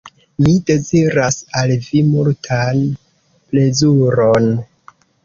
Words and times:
Mi 0.43 0.51
deziras 0.69 1.35
al 1.59 1.73
vi 1.87 2.01
multan 2.07 2.81
plezuron. 3.53 4.49